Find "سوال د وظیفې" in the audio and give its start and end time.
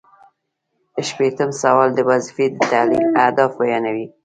1.61-2.45